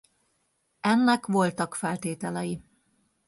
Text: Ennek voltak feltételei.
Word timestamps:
Ennek 0.79 1.25
voltak 1.25 1.73
feltételei. 1.75 2.63